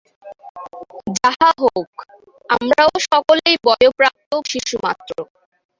[1.17, 1.91] যাহা হউক,
[2.49, 5.11] আমরাও সকলেই বয়ঃপ্রাপ্ত শিশুমাত্র।